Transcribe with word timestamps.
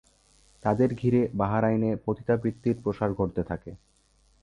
তাদের 0.63 0.89
ঘিরে 0.95 1.21
বাহরাইনে 1.33 1.91
পতিতাবৃত্তির 2.05 2.75
প্রসার 2.83 3.09
ঘটতে 3.13 3.41
থাকে। 3.43 3.71